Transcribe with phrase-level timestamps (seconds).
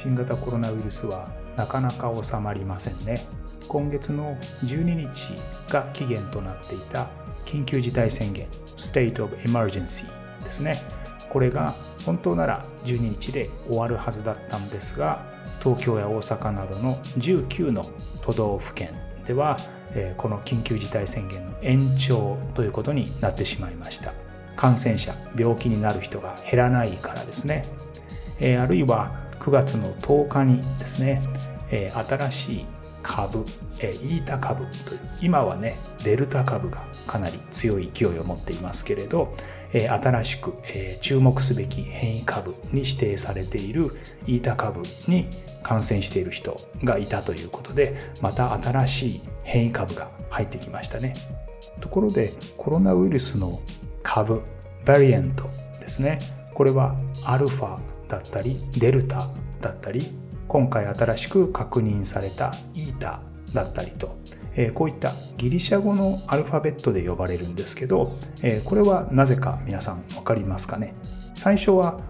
[0.00, 3.26] 新型コロナウイルスはなかなか収まりませんね。
[3.66, 5.30] 今月の12日
[5.68, 7.08] が期限となっていた
[7.44, 10.06] 緊急事態宣言 State of Emergency
[10.44, 10.80] ですね。
[11.30, 11.74] これが
[12.06, 15.26] 本当なら12日で終わるはずだったんですが
[15.60, 17.84] 東京や大阪などの19の
[18.22, 18.92] 都道府県
[19.26, 19.56] では
[20.16, 24.14] この緊急事態宣言の延長ということになってしまいました。
[24.54, 27.64] 感染者病気になる人が減らないからですね。
[28.40, 31.22] あるいは9月の10日にですね、
[31.70, 32.66] え新しい
[33.02, 33.44] 株、
[33.80, 39.34] えイータ株という今はねデルタ株がかなり強い勢いを持っていますけれど、
[39.72, 43.92] え新しく、え注目すべき変異株に指定されている
[44.26, 45.28] イータ株に
[45.62, 51.14] 感染している人がいたということでまた新しい変異株が入ってきましたね。
[51.80, 53.60] ところでコロナウイルスの
[54.02, 54.42] 株
[54.84, 55.48] バリエント
[55.80, 56.18] ですね。
[56.54, 59.28] これはアルファだったりデルタ
[59.60, 60.06] だったり
[60.48, 63.20] 今回新しく確認されたイータ
[63.52, 64.18] だったりと、
[64.56, 70.94] えこういったギリシャ語のアルファベットで呼ばれるんですけど、えこれはなぜか皆さん分かりますかね？
[71.34, 72.00] 最初は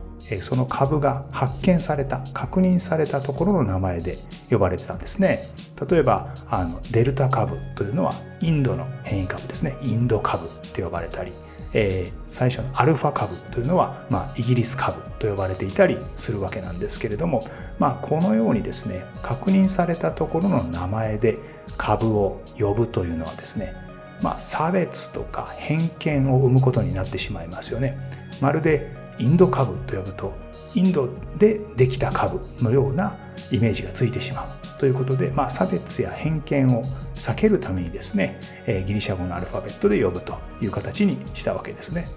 [0.40, 4.18] その株が発見された確認されたところの名前で
[4.50, 5.48] 呼ばれてたんですね。
[5.88, 9.76] 例えばあのデルタ株というのはインドの変異株ですね。
[9.82, 11.32] インド株って呼ばれたり
[11.74, 17.42] えー、最初のアルファ株というのは、まあ、イギリス株と呼ばれていたりするわけなんですけれども、
[17.78, 21.38] まあ、このようにですね確認されたところの名前で
[21.76, 23.74] 株を呼ぶというのはですね、
[24.22, 27.98] まあ、差別とか偏見を生むことになってしまいますよね。
[28.40, 30.32] まるでインド株と呼ぶと
[30.74, 31.08] インド
[31.38, 33.16] でできた株のような
[33.50, 36.84] イメージがついてしまうということで、まあ、差別や偏見を
[37.14, 42.08] 避けるためにですね、えギリシャ語のアルファベットで呼ぶという形にしたわけですね。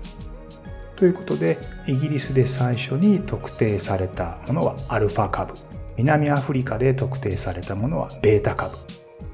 [0.95, 1.57] ということで
[1.87, 5.55] イギリスで最初に特定されたものはアルファ株
[5.97, 8.77] 南アフリカで特定されたものはベータ株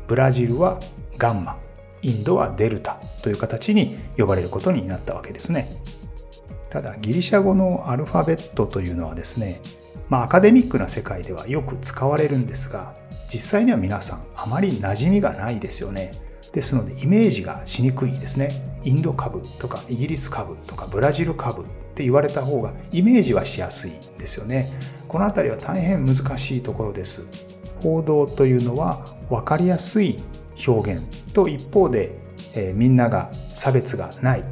[0.07, 0.79] ブラジルは
[1.17, 1.59] ガンマ
[2.01, 5.67] インドはデルタという形に呼ばれることになったわけですね。
[6.69, 9.61] ただギリシャ語のアルファベットというのはですね
[10.09, 12.95] まあアカデミックな世界ではよく使われるんですが
[13.29, 16.13] 実際には皆さんあまり馴染みがないですよね。
[16.53, 18.49] ですのでイメージがしにくいんですね。
[18.83, 24.71] インド株とかイギリス株とかブラジル株って言われた方がイメージはしやすいんですよね。
[25.07, 27.25] この辺りは大変難しいところです。
[27.81, 30.19] 報道というのは分かりやすい
[30.67, 32.17] 表現と一方で、
[32.55, 34.43] えー、みんなが差別がない、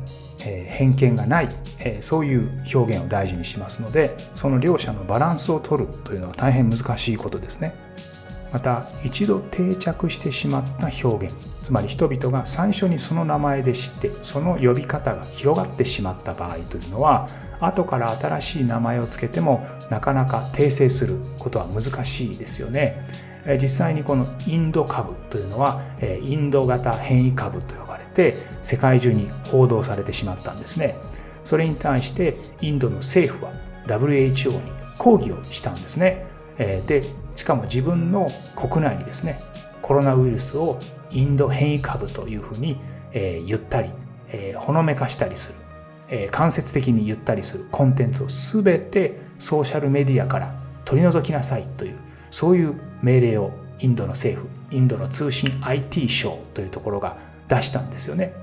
[0.45, 7.75] え、偏見がない、え、そういう表現を大事にしますのでその両者のバランスを取るというのは大変難しいことですね
[8.53, 17.27] また一度定着してしまった表現つまり人々が最初にその名前で知ってその呼び方が広がってしまった場合というのは
[17.59, 23.07] 後から新しい名前を付けてもなかなか訂正することは難しいですよね。
[23.61, 28.35] 実際にこのインド株というのはインド型変異株と呼ばれて
[28.65, 30.97] 世界中に報道されてしまったんですね。
[31.43, 33.53] それに対してインドの政府は
[33.85, 36.25] WHO に抗議をしたんですね。
[36.57, 37.03] で
[37.35, 39.39] しかも自分の国内にですね
[39.81, 40.79] コロナウイルスを
[41.11, 42.77] インド変異株というふうに、
[43.13, 43.89] 言ったり、
[44.57, 45.59] ほのめかしたりする、
[46.09, 50.53] え、間接的に言ったりするコンテンツを全てソーシャルメディアから
[50.83, 51.95] 取り除きなさいという
[52.31, 58.33] そういう命令をインドの政府インドの通信 IT 省というところが出したんですよね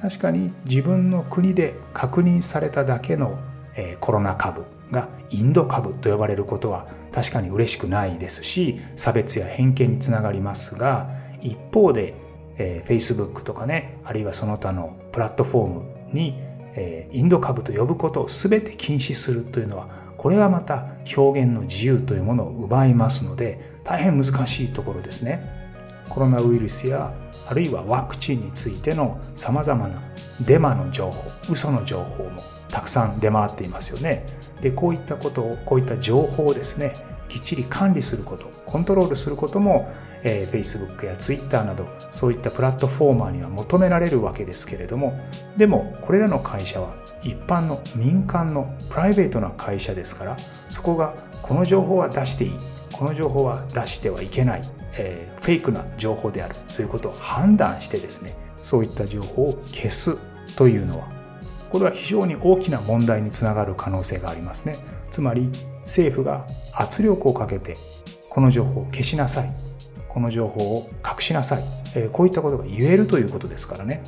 [0.00, 3.38] 確かに自分の国で確認されただけの、
[3.76, 11.10] え、コロナ株がインド株と呼ばれることは確かに嬉しくないですし差別や偏見につながりますが
[11.40, 12.14] 一方で、
[12.56, 16.34] えー、Facebook とかねあるいはその他のプラットフォームに、
[16.74, 20.86] えー、インド株と呼ぶことを全て禁止するというのはこれはまた
[21.16, 25.42] 表現の自由というものを奪いますので大変難しいところですね。
[26.10, 27.14] コロナウイルスや
[27.50, 30.00] あるいはワクチンについてのさまざまな
[30.46, 34.24] デマの情報嘘の情報もたくさん出回っていますよね。
[34.60, 36.94] でこういったことをこういった情報をですね
[37.28, 39.92] きっちり管理することコントロールすることも、
[40.22, 45.18] えー、Facebook や Twitter などそういったプラットフォーマーには求められるわけですけれども
[45.56, 50.36] でもこれらの会社は一般の民間のプライベートな会社ですから
[50.68, 52.52] そこがこの情報は出していい
[52.92, 54.62] この情報は出してはいけない、
[54.96, 60.18] えー、フェイクな情報であるということを判断してですねそういった情報を消す
[60.56, 61.20] というのは
[61.70, 64.76] これは非常に大きな問題につながる可能性がありますね。
[65.10, 65.50] つまり
[65.82, 66.44] 政府が
[66.74, 67.76] 圧力をかけて
[68.28, 69.52] この情報を消しなさい。
[70.08, 71.64] この情報を隠しなさい、
[71.94, 74.02] えー、こういったことが言えるということですからね。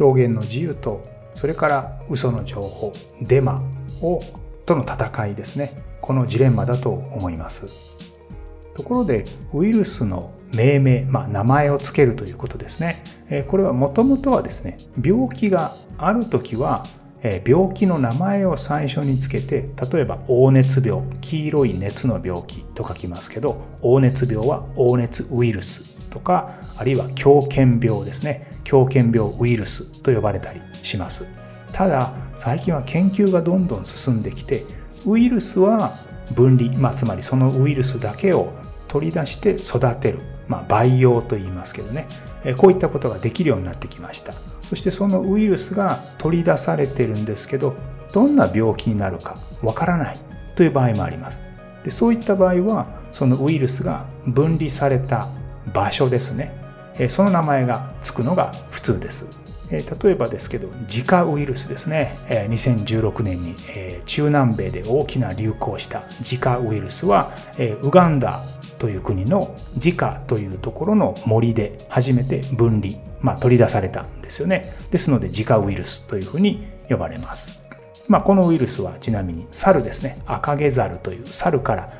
[0.00, 1.02] 表現の自由と
[1.34, 3.62] それから嘘の情報デマ
[4.00, 4.22] を
[4.64, 5.84] との戦いですね。
[6.00, 7.66] このジレンマだと思います。
[8.78, 13.02] ところでウイルスの命名、まあ、名前を付けるということですね。
[13.48, 16.86] これはもともとはですね病気がある時は
[17.44, 28.46] 病気の名前を最初につけて例えば黄熱病黄色い熱の病気と書きますけど黄熱病は黄熱ウイルスとかあるいは狂犬病ですね。
[28.62, 31.26] 狂犬病ウイルスと呼ばれたりします。
[31.72, 34.64] ただ最近は研究がどんどん進んできて
[35.04, 35.94] ウイルスは
[36.32, 38.52] 分離、まあ、つまりそのウイルスだけを
[38.88, 42.08] 取り出して育てる、まあ、培養と言いますけどね。
[42.56, 44.32] こういったことができるようになってきました。
[44.62, 47.74] そしてそのウイルスが取り出されてるんですけど
[48.12, 50.18] どんな病気になるかわからない
[50.56, 51.42] という場合もあります。
[51.84, 55.28] でそういった場合はそのウイルスが分離された
[55.72, 56.54] 場所ですね。
[57.08, 59.26] その名前がつくのが普通です。
[59.70, 62.18] 例えばですけどジカウイルスですね。
[62.28, 63.54] 2016年に
[64.06, 67.32] 中南米で大きな流行したジカウイルスは
[67.82, 68.42] ウガンダ
[68.78, 74.72] という国のジカというところの森で初めて分離、まあ、取り出されたんですよね。
[74.90, 77.60] ですのでジカウイルスというふうに呼ばれます。
[78.08, 80.18] まあ、このウイルスはちなみに猿ですね。
[80.26, 81.92] 赤毛猿という猿から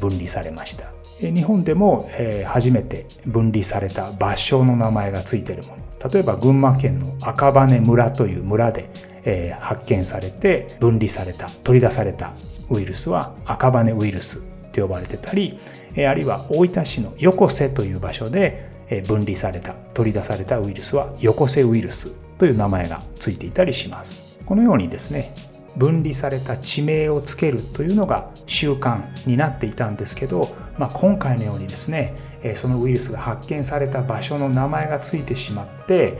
[0.00, 0.92] 分離されました。
[1.20, 2.08] 日本でも
[2.44, 6.10] 初めて分離された場所の名前がついているもの。
[6.12, 8.90] 例えば群馬県の赤羽村という村で
[9.58, 12.34] 発見されて分離された取り出された
[12.70, 14.42] ウイルスは赤羽ウイルス
[14.72, 15.58] と呼ばれてたり
[15.96, 18.68] あるいは大分市の横瀬という場所で
[19.06, 24.38] 分離された取り出されたウイルスは横瀬ウイルスという名前がついていたりします。
[24.44, 25.34] このようにですね
[25.76, 32.14] 分離された地名をつけるというのが習慣になっていたんですけど、まあ、今回のようにですね
[32.54, 36.18] そのウイルスが発見された場所の名前がついてしまって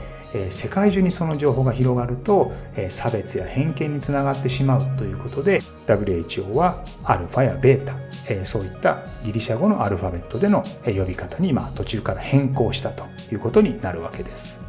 [0.49, 2.51] 世界中にその情報が広がると
[2.89, 7.95] 差別や偏見につながってしまうということで WHO はアルファやベータ
[8.29, 14.67] えそういったギリシャ語のアルファベットでの呼び方に途中から変更したということになるわけです。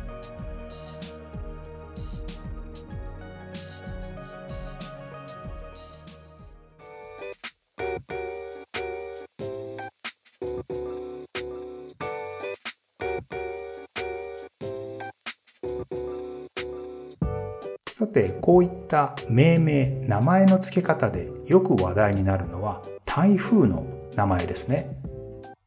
[17.98, 22.80] さてこういった命名名前の付け方でよく話題になるのは
[23.18, 23.84] 台風の
[24.14, 24.96] 名前ですね。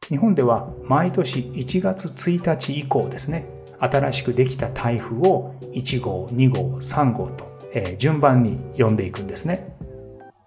[0.07, 3.45] 日本では毎年1月1日以降ですね
[3.77, 9.75] 新しくできた台風を1号2号3号と、えー、順番に呼んでいくんですね。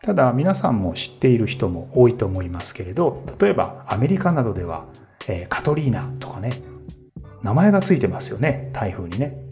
[0.03, 4.87] ただ皆さんも知っている人も多いと思いますけれど例えばアメリカなどでは、
[5.29, 6.63] えー、カトリーナとかね
[7.43, 9.45] 名前が付いてますよね台風にね。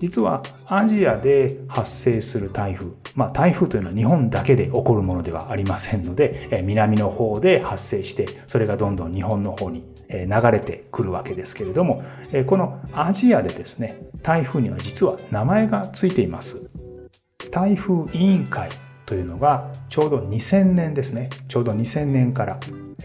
[0.00, 12.04] 実はアジアで発生する台風、まあ、台風というのは日本だけで起こるものではありませんので南の方で発生してそれがどんどん日本の方に流れてくるわけですけれども
[12.46, 16.62] このアジアでですね台風には実は名前がついています。
[17.50, 18.68] 台風委員会
[19.06, 21.30] というのがちょうど2000年ですね。
[21.48, 22.60] ちょうど2000年から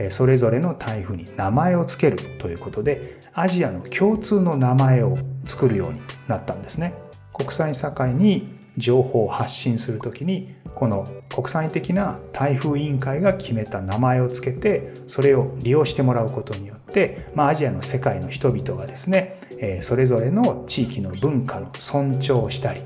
[0.10, 5.16] それぞれの台風に名前を付けるということでアジアの共通の名前を
[5.46, 6.96] 作るようになったんですね。
[7.34, 22.82] 国際社会に情報を発信するときにこの国際的な台風委員会が決めた名前を付けてそれを利用してもらうことによって、まあ、アジアの世界の人々がですねえそれぞれの地域の文化の尊重をしたり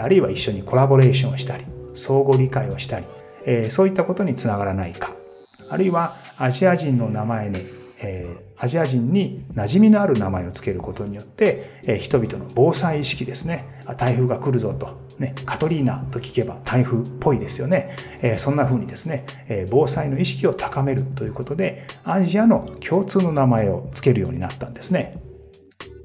[0.00, 1.64] あるいは一緒にコラボレーションをしたり
[1.94, 3.06] 相互理解をしたり
[3.46, 5.18] えそういったことにつながらないか。
[5.70, 13.82] あるいはアジア人の名前にえー、アジア人に馴染みのある名前を付けることによって、えー、人々の防災意識ですね。
[13.96, 25.20] 台風が来るぞと、ね、カトリーナと聞けば台風っぽいですよね、えー、そんな風にですね、え、防災の意識を高めるということでアジアの共通の名前を付けるようになったんですね。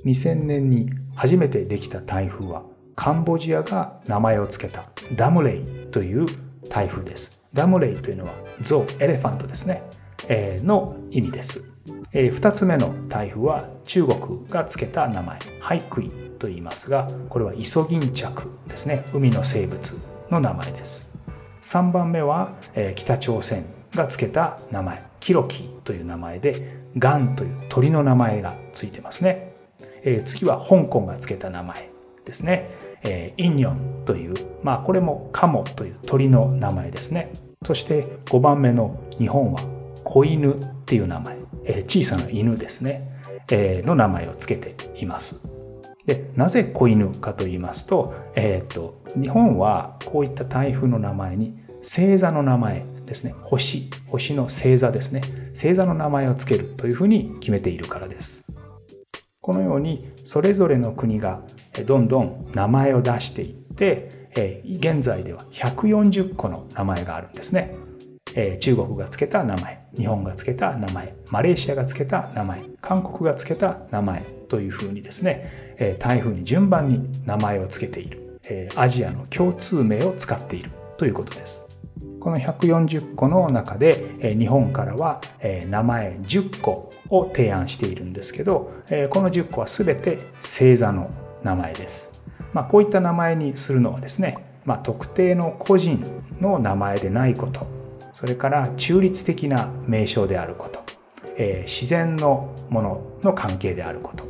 [0.06, 2.64] 2000年に初めてできた台風は
[2.96, 6.28] カンボジアが名前を付けたダムレイという
[6.70, 7.42] 台風です。
[7.54, 9.84] ダムレイというのはゾウエレファントですね、
[10.64, 11.73] の意味です。
[12.13, 19.05] えー、2つ目の台風は中国が付けた名前ハイクイと言いますがこれはイソギンチャクですね。
[19.13, 19.98] 海の生物
[20.29, 21.10] の名前です。
[21.62, 23.65] 3番目は、えー、北朝鮮
[23.96, 29.53] が付けた名前キロキという名前でガンという鳥の名前がついてますね、
[30.03, 31.89] えー、次は香港が付けた名前
[32.25, 32.70] ですね、
[33.03, 37.32] えー、インニョンというまあこれもカモという鳥の名前ですね。
[37.65, 39.62] そして5番目の日本は
[40.03, 41.43] 子犬っていう名前。
[41.65, 43.20] え小さな犬ですね、
[43.51, 45.41] えの名前を付けています。
[46.05, 55.22] で、なぜ子犬かと言いますと、えっ、ー、と、日本はこういった台風の名前に星座の名前ですね、星、星の星座ですね、
[55.53, 58.43] 星座の名前を付けるというふうに決めているからです。
[59.39, 61.41] このようにそれぞれの国が
[61.86, 64.10] どんどん名前を出していって、
[64.65, 67.75] 現在では140個の名前があるんですね。
[68.36, 81.68] えー、中国が付けた名前日本が付けた名前マレーシアが付けた名前韓国が付けた名前というふうにですね、えー、台風に順番に名前を付けている、えー、アジアの共通名を使っているということです。
[82.20, 91.12] この140個の中で、え、日本からは、え、名前10個を提案しているんですけど、え、この10個は全て星座の
[91.44, 92.24] 名前です。
[92.54, 96.02] まあ、こういった名前にするのはですね、まあ、特定の個人
[96.40, 97.68] の名前でないこと
[98.13, 100.84] それから中立的な名称であること、
[101.36, 104.24] えー、自然のものの関係であること。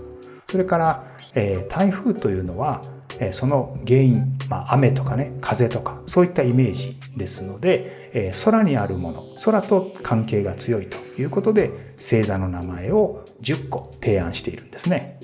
[0.50, 1.04] それから、
[1.36, 2.82] えー、台風というのは、
[3.20, 15.20] えー、その原因、まあ、雨とかね風とかそういったイメージですので、えー、空にあるもの空と関係が強いということで星座の名前を10個提案しているんですね。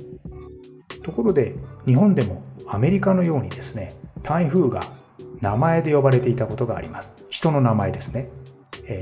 [1.04, 4.84] ところで日本でもアメリカのようにですね台風が
[5.42, 7.14] 名前で呼ばれていたことがあります。
[7.30, 8.30] 人の名前ですね。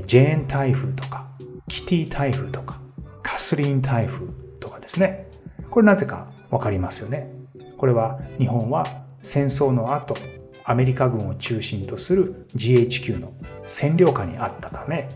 [0.06, 1.28] ジェーン台風とか、
[1.68, 2.80] キティ台風とか、
[3.22, 4.26] カスリーン台風
[4.60, 5.28] とかですね。
[5.70, 7.30] これなぜかわかりますよね。
[7.76, 8.86] これは日本は
[9.22, 10.16] 戦争の後、
[10.64, 13.32] アメリカ軍を中心とする GHQ の
[13.64, 15.08] 占領下にあったため、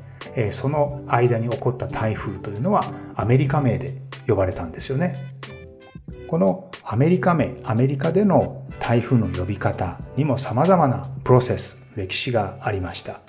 [0.53, 5.17] その間に起こった台風というのはアメリカ名で呼ばれたんですよね。
[6.29, 13.21] このアメリカ名、アメリカでの台風の呼び方にも様々なプロセス、歴史がありました。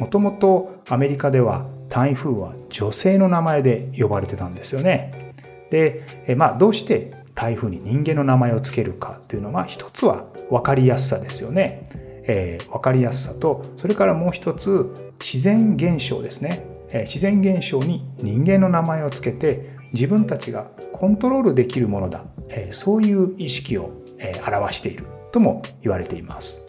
[0.00, 5.34] もともとアメリカでは台風は女性の名前で呼ばれてたんですよね。
[5.70, 11.86] で、まあどうして台風に人間の名前を付けるかっていうのは一つは分かりやすさですよね。
[12.24, 26.60] えー、分かりやすさとそれからもう一つ自然現象ですね、えー、自然現象に人間の名前を付けて自分たちがコントロールできるものだ、えー、そういう意識を、え表しているとも言われています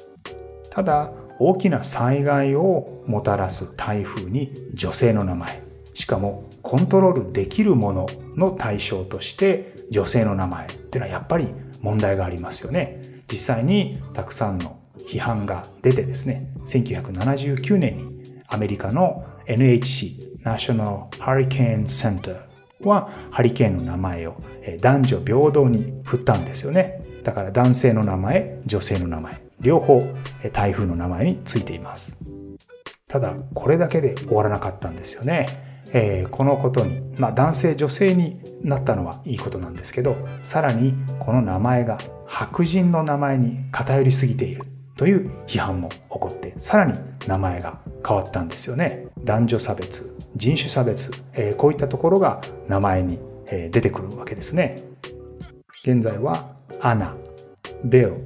[0.69, 1.11] ただ
[1.43, 5.63] 大きな災害をもたらす台風に女性の名前。
[5.95, 11.47] しかもコントロールできるものの対象として女性の名前っていうのはやっぱり
[11.81, 13.01] 問題がありますよね。
[13.29, 22.37] 実際にたくさんの批判が出てですね1979年にアメリカの NHC ナショナルハリケーンセンター
[22.83, 24.35] はハリケーンの名前を
[24.79, 27.01] 男女平等に振ったんですよね。
[27.23, 29.50] だから男性の名前女性の名前。
[29.61, 30.01] 両方
[30.51, 32.17] 台風の名前についています。
[33.07, 35.81] ただこれだけで終わらなかったんですよね。
[35.93, 44.61] えー、このことに、まあ、男性女性になったのはいいことなんですけどさらにこの名前が白人の名前に偏りすぎている
[44.95, 46.93] という批判も起こってさらに
[47.27, 49.07] 名前が変わったんですよね。
[49.23, 54.77] 男女差別人種差別、えー、こういったところが名前に、えー、出てくるわけですね。
[55.83, 57.15] 現在はアナ
[57.83, 58.17] ベオ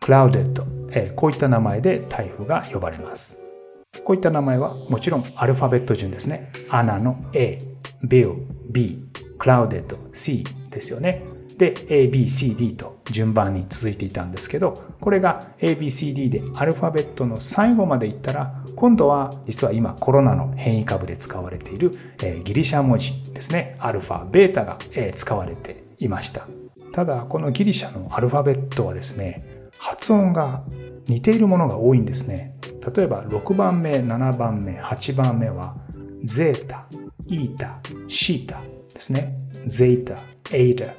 [0.00, 3.38] クラウデッド、えー、こういった名前で台風が呼ばれます。
[4.04, 6.52] こういった名前はもちろんアルファベット順ですね。
[6.70, 7.58] アナの A、
[8.02, 8.36] ベオ、
[8.70, 9.04] B、
[9.38, 11.24] クラウデッド、C ですよね。
[11.58, 21.90] で、A, B, C, D と順番に続いていたんですけど、これが A, B, C, D でアルファベットの最後までいったら、今度は実は今コロナの変異株で使われている
[22.44, 23.76] ギリシャ文字ですね。
[23.80, 24.78] アルファ、ベータが
[25.14, 26.46] 使われていました。
[26.92, 30.62] ただ、このギリシャのアルファベットはですね、発音が
[31.06, 32.54] 似ているものが多いんですね。
[32.94, 35.76] 例えば6番目、7番目、8番目は
[36.24, 36.86] ゼータ、
[37.26, 39.34] イータ、シータですね。
[39.66, 40.18] ゼータ、
[40.50, 40.94] エイタ、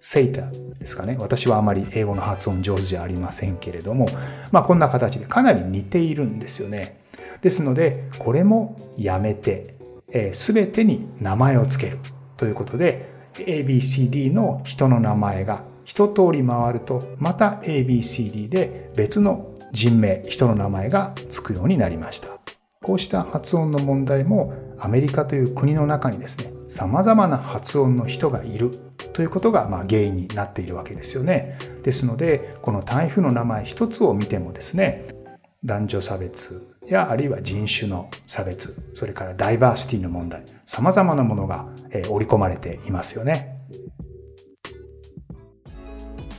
[0.00, 1.16] セイタですかね。
[1.18, 4.08] 私はあまり英語の発音上手じゃありませんけれども、
[4.52, 7.00] まあこんな形でかなり似ているんですよね。
[7.42, 9.76] ですので、これもやめて、
[10.32, 11.98] す、え、べ、てに名前をつける
[12.36, 22.28] ということで、ABCD の人の名前が一通り回ると、また ABCD で別の人名、人の名前がつくようになりました。
[22.82, 28.70] こうした発音の問題もアメリカという国の中にですね、様々な発音の人がいる
[29.14, 31.58] ということがま原因になっているわけですよね。
[31.82, 35.06] ですので、この台風の名前一つを見てもですね、
[35.64, 41.66] 男女差別やあるいは人種の差別、それからダイバーシティの問題、様々なものが
[42.10, 43.57] 織り込まれていますよね。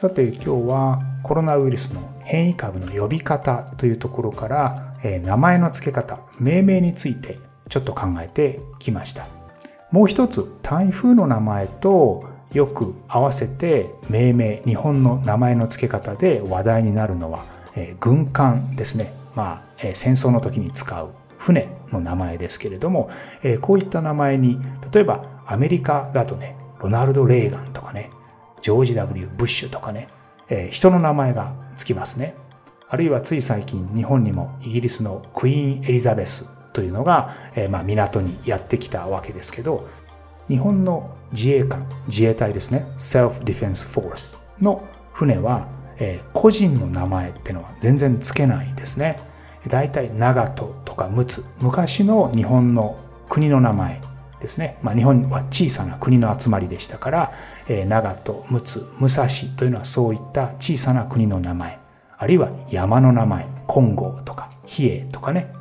[0.00, 7.38] さて今日はコロナウイルスの変異株の呼び方というところから、えー、名前の付け方、命名について
[7.68, 9.28] ちょっと考えてきました。
[9.90, 17.44] もう一つ、台風の名前とよく合わせて命名、日本の名前の付け方で話題になるのは、
[17.76, 19.12] えー、軍艦ですね。
[19.34, 23.10] まあ、えー、戦争の時に使う船の名前ですけれども、
[23.42, 24.58] えー、こういった名前に、
[24.94, 28.10] 例えばアメリカだとね、ロナルド・レーガンとかね、
[28.62, 30.08] ジョージ・ W・ ブッシュとかね、
[30.48, 32.34] えー、人の名前がつきますね。
[32.88, 39.88] あるいはつい最近日本にもイギリスのクイーン・エリザベスというのが、えー、まあ港にやってきたわけですけど、
[40.48, 45.68] 日本の自衛官、自衛隊ですね、Self Defense Force の船は、
[45.98, 49.20] えー、個人の名前っていうのは全然つけないですね。
[49.68, 54.00] 大体長門とか陸奥、昔の日本の国の名前
[54.40, 54.78] ですね。
[54.82, 57.32] まあ、日本は小さな国の集まりでしたから、
[57.86, 61.78] 長門、陸奥、武蔵というのはそういった小さな国の名前、
[62.18, 65.52] あるいは山の名前、金剛とか比叡とかね、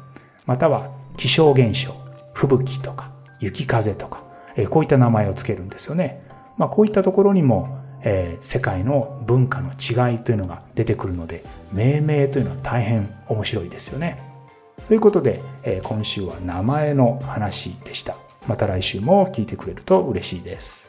[0.45, 1.93] または気象現象、
[2.33, 4.23] 吹雪とか雪風とか、
[4.69, 6.23] こういった名前をつけるんですよね。
[6.57, 14.21] まあ、こういったところにも、えー、世界の文化の違いというのが出てくるので、命名というのは大変面白いですよね。
[14.87, 18.17] ということで、えー、今週は名前の話でした。
[18.47, 20.88] また来週も聞いてくれると嬉しいです。